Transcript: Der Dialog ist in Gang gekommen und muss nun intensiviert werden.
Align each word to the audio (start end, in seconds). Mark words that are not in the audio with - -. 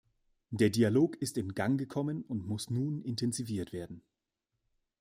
Der 0.49 0.71
Dialog 0.71 1.15
ist 1.21 1.37
in 1.37 1.53
Gang 1.53 1.77
gekommen 1.79 2.23
und 2.23 2.47
muss 2.47 2.71
nun 2.71 3.03
intensiviert 3.03 3.71
werden. 3.71 4.01